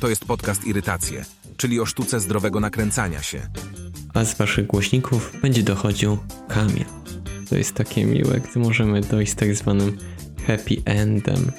[0.00, 1.24] To jest podcast Irytacje,
[1.56, 3.40] czyli o sztuce zdrowego nakręcania się.
[4.14, 6.18] A z waszych głośników będzie dochodził
[6.48, 6.84] Kamil.
[7.48, 9.98] To jest takie miłe, gdy możemy dojść z tak zwanym
[10.46, 11.52] happy endem.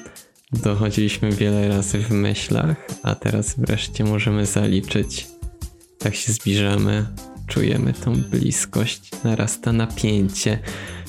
[0.51, 5.27] Dochodziliśmy wiele razy w myślach, a teraz wreszcie możemy zaliczyć.
[5.99, 7.05] Tak się zbliżamy,
[7.47, 10.59] czujemy tą bliskość, narasta napięcie,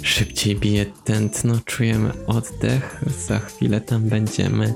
[0.03, 4.75] szybciej bije tętno, czujemy oddech, za chwilę tam będziemy.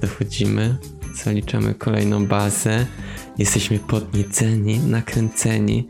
[0.00, 0.76] Dochodzimy,
[1.14, 2.86] zaliczamy kolejną bazę,
[3.38, 5.86] jesteśmy podnieceni, nakręceni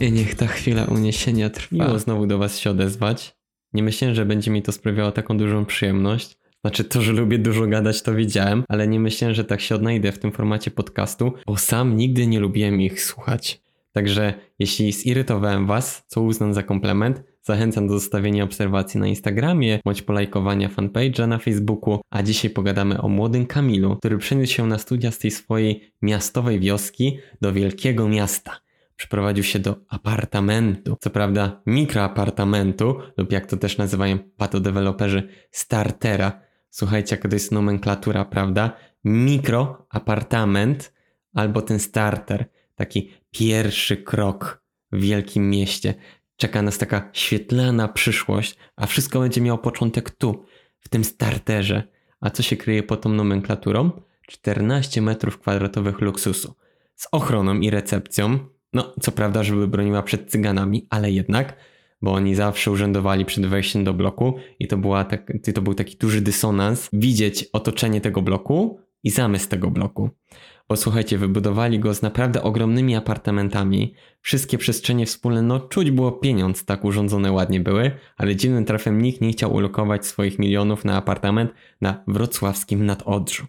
[0.00, 1.84] i niech ta chwila uniesienia trwa.
[1.84, 3.36] Miło znowu do was się odezwać.
[3.72, 6.38] Nie myślałem, że będzie mi to sprawiało taką dużą przyjemność.
[6.64, 10.12] Znaczy to, że lubię dużo gadać, to wiedziałem, ale nie myślałem, że tak się odnajdę
[10.12, 13.62] w tym formacie podcastu, bo sam nigdy nie lubiłem ich słuchać.
[13.92, 20.02] Także jeśli zirytowałem Was, co uznam za komplement, zachęcam do zostawienia obserwacji na Instagramie bądź
[20.02, 25.10] polajkowania fanpage'a na Facebooku, a dzisiaj pogadamy o młodym Kamilu, który przeniósł się na studia
[25.10, 28.60] z tej swojej miastowej wioski do wielkiego miasta.
[28.96, 36.40] Przeprowadził się do apartamentu, co prawda mikroapartamentu, lub jak to też nazywają patodeweloperzy, startera.
[36.70, 38.76] Słuchajcie, jaka to jest nomenklatura, prawda?
[39.04, 40.92] Mikroapartament
[41.34, 42.44] albo ten starter,
[42.80, 45.94] taki pierwszy krok w wielkim mieście.
[46.36, 50.44] Czeka nas taka świetlana przyszłość, a wszystko będzie miało początek tu,
[50.78, 51.82] w tym starterze.
[52.20, 53.90] A co się kryje pod tą nomenklaturą?
[54.28, 56.54] 14 metrów kwadratowych luksusu.
[56.94, 58.38] Z ochroną i recepcją.
[58.72, 61.56] No, co prawda, żeby broniła przed cyganami, ale jednak,
[62.02, 65.96] bo oni zawsze urzędowali przed wejściem do bloku i to, była tak, to był taki
[65.96, 70.10] duży dysonans widzieć otoczenie tego bloku i zamysł tego bloku.
[70.70, 73.94] Bo słuchajcie, wybudowali go z naprawdę ogromnymi apartamentami.
[74.20, 79.20] Wszystkie przestrzenie wspólne, no czuć było pieniądz, tak urządzone ładnie były, ale dziwnym trafem nikt
[79.20, 83.46] nie chciał ulokować swoich milionów na apartament na wrocławskim nadodrzu.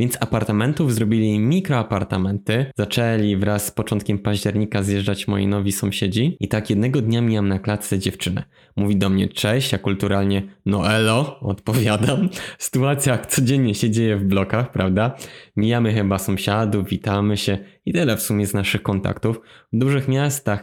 [0.00, 2.66] Więc apartamentów zrobili mikroapartamenty.
[2.76, 6.36] Zaczęli wraz z początkiem października zjeżdżać moi nowi sąsiedzi.
[6.40, 8.44] I tak jednego dnia mijam na klatce dziewczynę.
[8.76, 12.28] Mówi do mnie cześć, ja kulturalnie no elo, odpowiadam.
[12.58, 15.16] Sytuacja codziennie się dzieje w blokach, prawda?
[15.56, 19.40] Mijamy chyba sąsiadów, witamy się i tyle w sumie z naszych kontaktów.
[19.72, 20.62] W dużych miastach,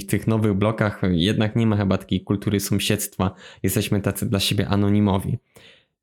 [0.00, 3.34] w tych nowych blokach jednak nie ma chyba takiej kultury sąsiedztwa.
[3.62, 5.38] Jesteśmy tacy dla siebie anonimowi.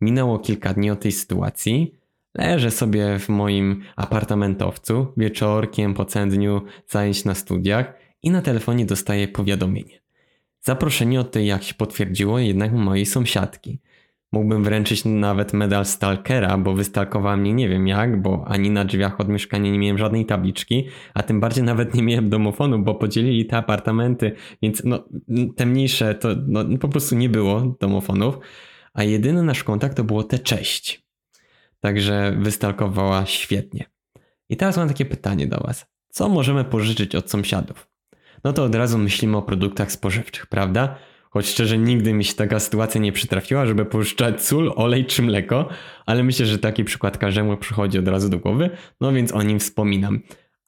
[0.01, 2.02] Minęło kilka dni od tej sytuacji.
[2.35, 8.85] Leżę sobie w moim apartamentowcu wieczorkiem po całym dniu zajęć na studiach i na telefonie
[8.85, 10.01] dostaję powiadomienie.
[10.61, 13.79] Zaproszenie od tej, jak się potwierdziło, jednak mojej sąsiadki.
[14.31, 19.19] Mógłbym wręczyć nawet medal stalkera, bo wystalkowała mnie nie wiem jak, bo ani na drzwiach
[19.19, 23.45] od mieszkania nie miałem żadnej tabliczki, a tym bardziej nawet nie miałem domofonu, bo podzielili
[23.45, 25.03] te apartamenty, więc no,
[25.55, 28.37] te mniejsze to no, po prostu nie było domofonów,
[28.93, 31.02] a jedyny nasz kontakt to było te cześć.
[31.83, 33.85] Także wystalkowała świetnie.
[34.49, 35.85] I teraz mam takie pytanie do Was.
[36.09, 37.87] Co możemy pożyczyć od sąsiadów?
[38.43, 40.95] No to od razu myślimy o produktach spożywczych, prawda?
[41.29, 45.69] Choć szczerze nigdy mi się taka sytuacja nie przytrafiła, żeby pożyczać sól, olej czy mleko,
[46.05, 48.69] ale myślę, że taki przykład każdemu przychodzi od razu do głowy,
[49.01, 50.19] no więc o nim wspominam.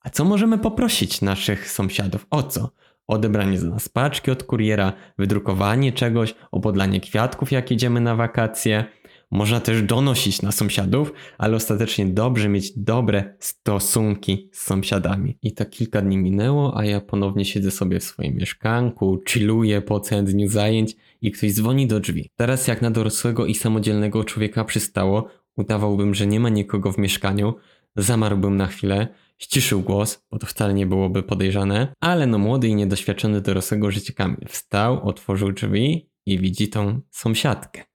[0.02, 2.28] A co możemy poprosić naszych sąsiadów?
[2.30, 2.70] O co?
[3.08, 8.86] Odebranie za nas paczki od kuriera, wydrukowanie czegoś, o podlanie kwiatków jak jedziemy na wakacje–
[9.32, 15.38] można też donosić na sąsiadów, ale ostatecznie dobrze mieć dobre stosunki z sąsiadami.
[15.42, 20.00] I tak kilka dni minęło, a ja ponownie siedzę sobie w swoim mieszkanku, chilluję po
[20.00, 22.30] całym dniu zajęć i ktoś dzwoni do drzwi.
[22.36, 27.56] Teraz jak na dorosłego i samodzielnego człowieka przystało, udawałbym, że nie ma nikogo w mieszkaniu,
[27.96, 29.08] zamarłbym na chwilę,
[29.38, 34.14] ściszył głos, bo to wcale nie byłoby podejrzane, ale no młody i niedoświadczony dorosłego życia
[34.14, 37.95] Kamil wstał, otworzył drzwi i widzi tą sąsiadkę.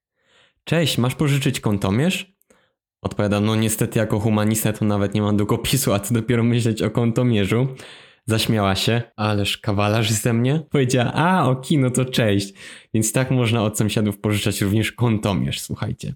[0.65, 2.35] Cześć, masz pożyczyć kątomierz?
[3.03, 6.91] Odpowiadam, no niestety jako humanista to nawet nie mam długopisu, a co dopiero myśleć o
[6.91, 7.69] kątomierzu.
[8.27, 10.63] Zaśmiała się, ależ kawalarz ze mnie.
[10.71, 12.55] Powiedziała, a o kino to cześć.
[12.95, 16.15] Więc tak można od sąsiadów pożyczać również kątomierz, słuchajcie.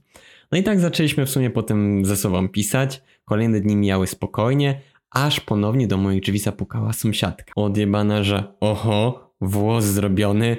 [0.52, 3.02] No i tak zaczęliśmy w sumie potem ze sobą pisać.
[3.24, 4.80] Kolejne dni mijały spokojnie,
[5.10, 7.52] aż ponownie do moich drzwi zapukała sąsiadka.
[7.56, 10.56] Odjebana, że oho, włos zrobiony,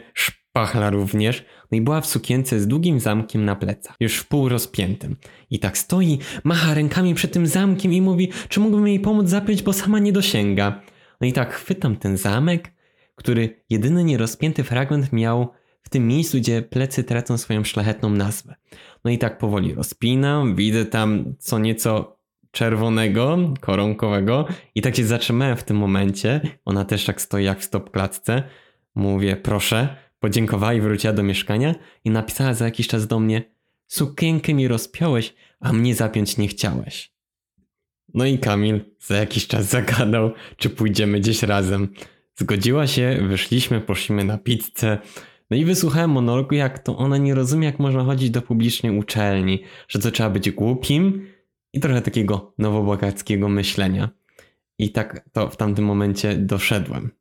[0.55, 4.49] Pachla również, no i była w sukience z długim zamkiem na plecach, już w pół
[4.49, 5.15] rozpiętym.
[5.49, 9.63] I tak stoi, macha rękami przed tym zamkiem i mówi, czy mógłbym jej pomóc zapiąć,
[9.63, 10.81] bo sama nie dosięga.
[11.21, 12.73] No i tak chwytam ten zamek,
[13.15, 15.47] który jedyny nierozpięty fragment miał
[15.81, 18.55] w tym miejscu, gdzie plecy tracą swoją szlachetną nazwę.
[19.05, 22.19] No i tak powoli rozpinam, widzę tam co nieco
[22.51, 26.41] czerwonego, koronkowego i tak się zatrzymałem w tym momencie.
[26.65, 28.43] Ona też tak stoi jak w stop klatce.
[28.95, 31.75] Mówię, proszę, Podziękowała i wróciła do mieszkania
[32.05, 33.43] i napisała za jakiś czas do mnie
[33.87, 37.11] Sukienkę mi rozpiąłeś, a mnie zapiąć nie chciałeś.
[38.13, 41.87] No i Kamil za jakiś czas zagadał, czy pójdziemy gdzieś razem.
[42.35, 44.97] Zgodziła się, wyszliśmy, poszliśmy na pizzę.
[45.51, 49.63] No i wysłuchałem monologu, jak to ona nie rozumie, jak można chodzić do publicznej uczelni,
[49.87, 51.27] że to trzeba być głupim
[51.73, 54.09] i trochę takiego nowobogackiego myślenia.
[54.79, 57.11] I tak to w tamtym momencie doszedłem.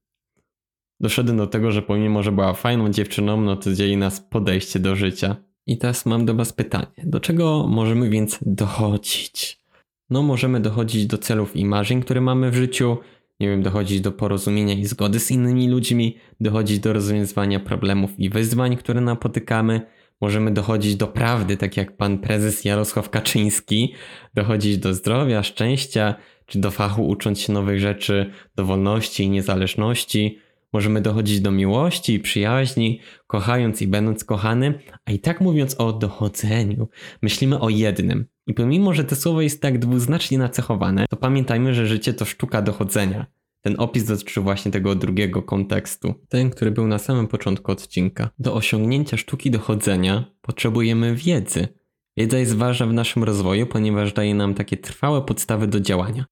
[1.01, 4.97] Doszedłem do tego, że pomimo, że była fajną dziewczyną, no to dzieli nas podejście do
[4.97, 5.37] życia.
[5.67, 9.65] I teraz mam do Was pytanie: do czego możemy więc dochodzić?
[10.11, 12.97] No, możemy dochodzić do celów i marzeń, które mamy w życiu,
[13.41, 18.31] nie wiem, dochodzić do porozumienia i zgody z innymi ludźmi, dochodzić do rozwiązywania problemów i
[18.31, 19.81] wyzwań, które napotykamy.
[20.21, 23.95] Możemy dochodzić do prawdy, tak jak pan prezes Jarosław Kaczyński,
[24.35, 26.15] dochodzić do zdrowia, szczęścia,
[26.47, 30.39] czy do fachu ucząc się nowych rzeczy, do wolności i niezależności.
[30.75, 34.75] Możemy dochodzić do miłości i przyjaźni, kochając i będąc kochanym,
[35.05, 36.89] a i tak mówiąc o dochodzeniu,
[37.23, 38.27] myślimy o jednym.
[38.47, 42.63] I pomimo, że to słowo jest tak dwuznacznie nacechowane, to pamiętajmy, że życie to sztuka
[42.63, 43.27] dochodzenia.
[43.61, 48.31] Ten opis dotyczy właśnie tego drugiego kontekstu, ten, który był na samym początku odcinka.
[48.39, 51.69] Do osiągnięcia sztuki dochodzenia potrzebujemy wiedzy.
[52.17, 56.25] Wiedza jest ważna w naszym rozwoju, ponieważ daje nam takie trwałe podstawy do działania.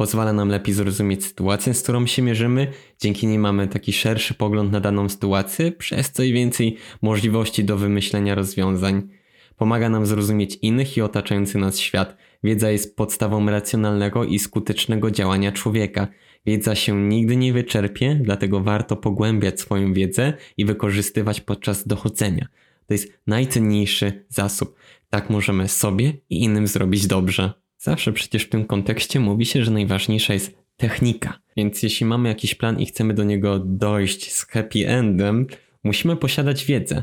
[0.00, 2.66] Pozwala nam lepiej zrozumieć sytuację, z którą się mierzymy,
[3.00, 7.76] dzięki niej mamy taki szerszy pogląd na daną sytuację, przez co i więcej możliwości do
[7.76, 9.08] wymyślenia rozwiązań.
[9.56, 12.16] Pomaga nam zrozumieć innych i otaczający nas świat.
[12.44, 16.08] Wiedza jest podstawą racjonalnego i skutecznego działania człowieka.
[16.46, 22.46] Wiedza się nigdy nie wyczerpie, dlatego warto pogłębiać swoją wiedzę i wykorzystywać podczas dochodzenia.
[22.86, 24.76] To jest najcenniejszy zasób.
[25.10, 27.59] Tak możemy sobie i innym zrobić dobrze.
[27.82, 31.38] Zawsze przecież w tym kontekście mówi się, że najważniejsza jest technika.
[31.56, 35.46] Więc jeśli mamy jakiś plan i chcemy do niego dojść z happy endem,
[35.84, 37.02] musimy posiadać wiedzę.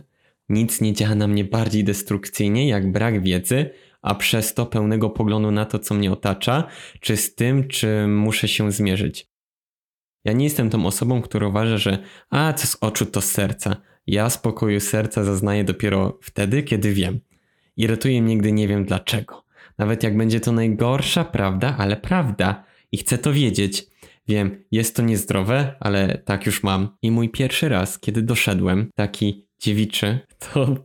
[0.50, 3.70] Nic nie działa na mnie bardziej destrukcyjnie jak brak wiedzy,
[4.02, 6.68] a przez to pełnego poglądu na to, co mnie otacza,
[7.00, 9.28] czy z tym, czym muszę się zmierzyć.
[10.26, 11.98] Ja nie jestem tą osobą, która uważa, że
[12.30, 13.76] a co z oczu to z serca.
[14.08, 17.20] Ja spokoju serca zaznaję dopiero wtedy, kiedy wiem.
[17.78, 19.47] Irytuje mnie, gdy nie wiem dlaczego.
[19.78, 22.64] Nawet jak będzie to najgorsza prawda, ale prawda.
[22.92, 23.88] I chcę to wiedzieć.
[24.28, 26.90] Wiem, jest to niezdrowe, ale tak już mam.
[27.02, 30.76] I mój pierwszy raz, kiedy doszedłem, taki dziewiczy, to,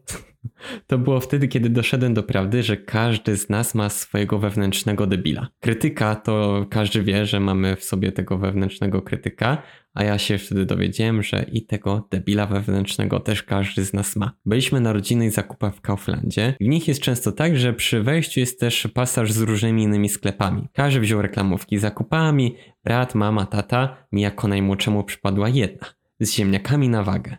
[0.87, 5.49] to było wtedy, kiedy doszedłem do prawdy, że każdy z nas ma swojego wewnętrznego debila.
[5.61, 9.63] Krytyka to każdy wie, że mamy w sobie tego wewnętrznego krytyka,
[9.95, 14.33] a ja się wtedy dowiedziałem, że i tego debila wewnętrznego też każdy z nas ma.
[14.47, 16.55] Byliśmy na rodzinnych zakupach w Kauflandzie.
[16.61, 20.69] W nich jest często tak, że przy wejściu jest też pasaż z różnymi innymi sklepami.
[20.73, 25.87] Każdy wziął reklamówki z zakupami, brat, mama, tata, mi jako najmłodszemu przypadła jedna,
[26.21, 27.37] z ziemniakami na wagę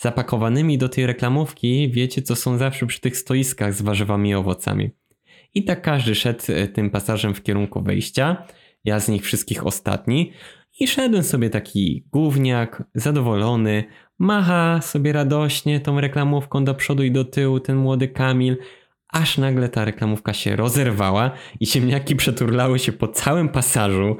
[0.00, 4.90] zapakowanymi do tej reklamówki, wiecie co są zawsze przy tych stoiskach z warzywami i owocami.
[5.54, 8.46] I tak każdy szedł e, tym pasażem w kierunku wejścia,
[8.84, 10.32] ja z nich wszystkich ostatni.
[10.80, 13.84] I szedłem sobie taki gówniak, zadowolony,
[14.18, 18.56] macha sobie radośnie tą reklamówką do przodu i do tyłu ten młody Kamil,
[19.12, 21.30] aż nagle ta reklamówka się rozerwała
[21.60, 24.16] i ziemniaki przeturlały się po całym pasażu.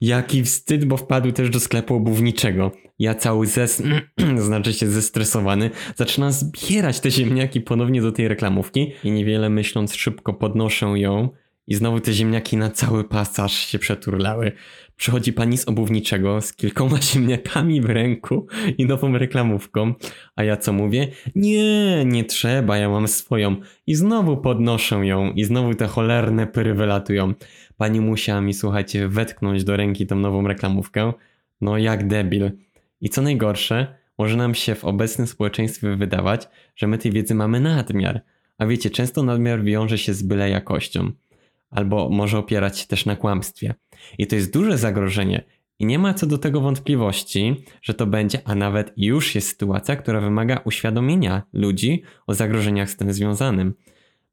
[0.00, 2.72] Jaki wstyd, bo wpadł też do sklepu obuwniczego.
[2.98, 3.82] Ja cały zes...
[4.36, 10.34] znaczy się zestresowany, zaczynam zbierać te ziemniaki ponownie do tej reklamówki i niewiele myśląc szybko
[10.34, 11.28] podnoszę ją
[11.66, 14.52] i znowu te ziemniaki na cały pasaż się przeturlały.
[14.96, 18.46] Przychodzi pani z obuwniczego z kilkoma ziemniakami w ręku
[18.78, 19.94] i nową reklamówką.
[20.36, 21.08] A ja co mówię?
[21.34, 23.56] Nie, nie trzeba, ja mam swoją.
[23.86, 27.34] I znowu podnoszę ją i znowu te cholerne pyry wylatują.
[27.76, 31.12] Pani musiała mi, słuchajcie, wetknąć do ręki tą nową reklamówkę.
[31.60, 32.50] No jak debil.
[33.00, 37.60] I co najgorsze, może nam się w obecnym społeczeństwie wydawać, że my tej wiedzy mamy
[37.60, 38.20] nadmiar.
[38.58, 41.12] A wiecie, często nadmiar wiąże się z byle jakością
[41.72, 43.74] albo może opierać się też na kłamstwie.
[44.18, 45.44] I to jest duże zagrożenie.
[45.78, 49.96] I nie ma co do tego wątpliwości, że to będzie, a nawet już jest sytuacja,
[49.96, 53.74] która wymaga uświadomienia ludzi o zagrożeniach z tym związanym.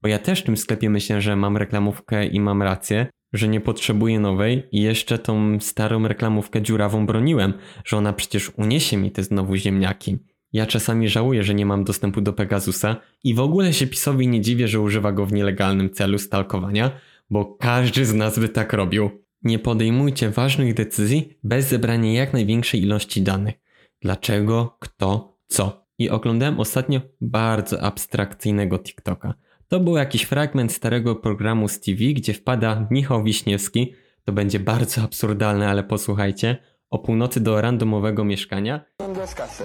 [0.01, 3.61] Bo ja też w tym sklepie myślę, że mam reklamówkę i mam rację, że nie
[3.61, 7.53] potrzebuję nowej i jeszcze tą starą reklamówkę dziurawą broniłem,
[7.85, 10.17] że ona przecież uniesie mi te znowu ziemniaki.
[10.53, 14.41] Ja czasami żałuję, że nie mam dostępu do Pegasusa i w ogóle się PiSowi nie
[14.41, 16.91] dziwię, że używa go w nielegalnym celu stalkowania,
[17.29, 19.09] bo każdy z nas by tak robił.
[19.43, 23.55] Nie podejmujcie ważnych decyzji bez zebrania jak największej ilości danych.
[24.01, 25.85] Dlaczego, kto, co.
[25.97, 29.33] I oglądałem ostatnio bardzo abstrakcyjnego TikToka.
[29.67, 33.93] To był jakiś fragment starego programu z TV, gdzie wpada Michał Wiśniewski.
[34.25, 36.57] To będzie bardzo absurdalne, ale posłuchajcie.
[36.89, 38.85] O północy do randomowego mieszkania.
[38.99, 39.63] Mam z kasy.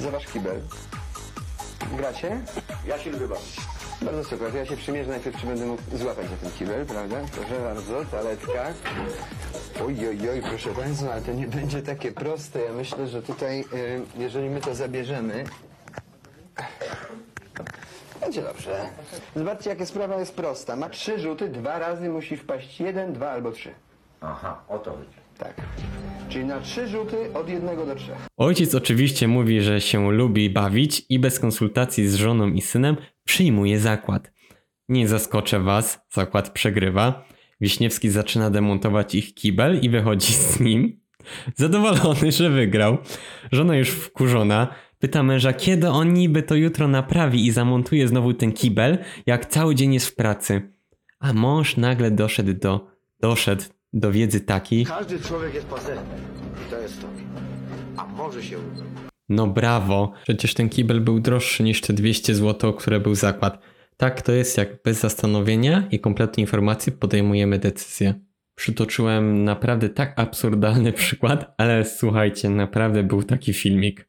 [0.00, 0.60] Za kibel.
[1.96, 2.40] Gracie?
[2.88, 3.71] Ja się lubię bawić.
[4.04, 4.54] Bardzo super.
[4.54, 7.16] Ja się przymierzę najpierw, czy będę mógł złapać za ten kibel, prawda?
[7.32, 8.66] Proszę bardzo, toaletka.
[9.86, 12.60] Oj, oj, oj, proszę Państwa, ale to nie będzie takie proste.
[12.60, 15.44] Ja myślę, że tutaj, y, jeżeli my to zabierzemy...
[18.20, 18.88] Będzie dobrze.
[19.36, 20.76] Zobaczcie, jakie sprawa jest prosta.
[20.76, 23.74] Ma trzy rzuty, dwa razy musi wpaść jeden, dwa albo trzy.
[24.20, 25.16] Aha, o to chodzi.
[25.38, 25.54] Tak.
[26.32, 28.16] Czyli na trzy rzuty od jednego do trzech.
[28.36, 33.78] Ojciec oczywiście mówi, że się lubi bawić i bez konsultacji z żoną i synem przyjmuje
[33.78, 34.32] zakład.
[34.88, 37.24] Nie zaskoczę was, zakład przegrywa.
[37.60, 41.00] Wiśniewski zaczyna demontować ich kibel i wychodzi z nim.
[41.56, 42.98] Zadowolony, że wygrał.
[43.52, 44.74] Żona już wkurzona.
[44.98, 49.74] Pyta męża, kiedy on niby to jutro naprawi i zamontuje znowu ten kibel, jak cały
[49.74, 50.72] dzień jest w pracy.
[51.18, 52.86] A mąż nagle doszedł do,
[53.20, 53.62] doszedł
[53.92, 56.14] do wiedzy takiej, Każdy człowiek jest pazerny.
[56.66, 57.06] I to jest to.
[57.96, 58.84] A może się uda.
[59.28, 63.62] No brawo, przecież ten kibel był droższy niż te 200 zł, o które był zakład.
[63.96, 68.14] Tak to jest, jak bez zastanowienia i kompletnej informacji podejmujemy decyzję.
[68.54, 74.08] Przytoczyłem naprawdę tak absurdalny przykład, ale słuchajcie, naprawdę był taki filmik.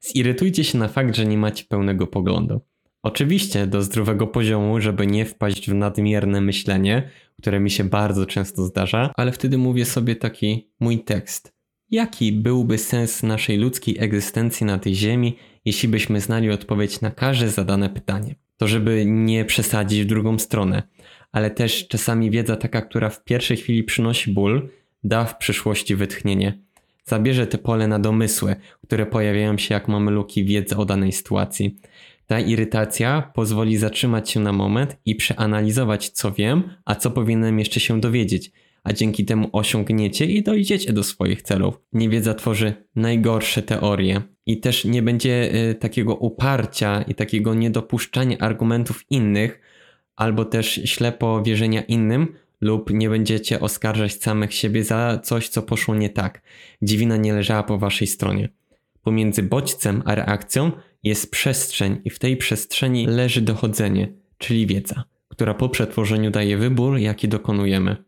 [0.00, 2.60] Zirytujcie się na fakt, że nie macie pełnego poglądu.
[3.02, 8.64] Oczywiście do zdrowego poziomu, żeby nie wpaść w nadmierne myślenie, które mi się bardzo często
[8.64, 11.52] zdarza, ale wtedy mówię sobie taki mój tekst.
[11.90, 17.48] Jaki byłby sens naszej ludzkiej egzystencji na tej ziemi, jeśli byśmy znali odpowiedź na każde
[17.48, 18.34] zadane pytanie?
[18.56, 20.82] To żeby nie przesadzić w drugą stronę,
[21.32, 24.68] ale też czasami wiedza taka, która w pierwszej chwili przynosi ból,
[25.04, 26.58] da w przyszłości wytchnienie.
[27.04, 28.56] Zabierze te pole na domysły,
[28.86, 31.78] które pojawiają się jak mamy luki wiedzy o danej sytuacji.
[32.32, 37.80] Ta irytacja pozwoli zatrzymać się na moment i przeanalizować, co wiem, a co powinienem jeszcze
[37.80, 38.52] się dowiedzieć,
[38.84, 41.80] a dzięki temu osiągniecie i dojdziecie do swoich celów.
[41.92, 49.04] Niewiedza tworzy najgorsze teorie i też nie będzie y, takiego uparcia i takiego niedopuszczania argumentów
[49.10, 49.60] innych,
[50.16, 55.94] albo też ślepo wierzenia innym, lub nie będziecie oskarżać samych siebie za coś, co poszło
[55.94, 56.42] nie tak,
[56.82, 58.48] gdzie wina nie leżała po waszej stronie.
[59.02, 65.54] Pomiędzy bodźcem a reakcją jest przestrzeń i w tej przestrzeni leży dochodzenie, czyli wiedza, która
[65.54, 68.04] po przetworzeniu daje wybór, jaki dokonujemy.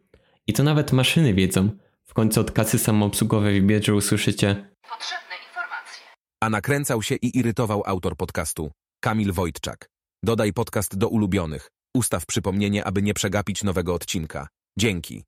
[0.47, 1.71] I to nawet maszyny wiedzą.
[2.05, 4.49] W końcu od kasy samoobsługowej w Biedrze usłyszycie
[4.91, 6.07] Potrzebne informacje.
[6.41, 8.71] A nakręcał się i irytował autor podcastu
[9.01, 9.91] Kamil Wojtczak.
[10.23, 11.71] Dodaj podcast do ulubionych.
[11.95, 14.49] Ustaw przypomnienie, aby nie przegapić nowego odcinka.
[14.79, 15.25] Dzięki.